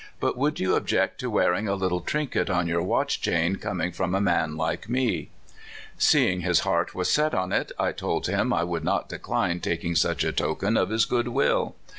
[0.19, 3.91] But would you object to wear ing a little trinket on your watch chain, coming
[3.91, 5.29] from a man like me?"
[5.99, 9.93] Seeing his heart was set on it, I told him I would not decline taking
[9.93, 11.75] such a token of his good will.